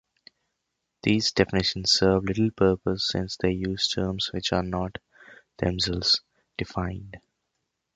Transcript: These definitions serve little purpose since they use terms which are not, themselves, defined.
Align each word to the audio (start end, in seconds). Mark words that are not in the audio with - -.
These 1.03 1.31
definitions 1.31 1.91
serve 1.91 2.23
little 2.23 2.49
purpose 2.49 3.07
since 3.11 3.37
they 3.37 3.51
use 3.51 3.87
terms 3.87 4.31
which 4.33 4.51
are 4.51 4.63
not, 4.63 4.95
themselves, 5.59 6.21
defined. 6.57 7.17